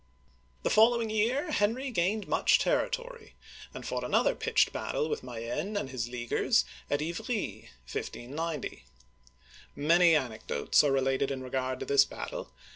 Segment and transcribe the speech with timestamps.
[0.63, 3.35] "The following year Henry gained much territory,
[3.71, 7.69] and fought another pitched battle with Mayenne and his Lea guers, at Ivry (eev ree',
[7.83, 8.85] 1590).
[9.75, 12.49] Many anecdotes are re lated in regard to this battle.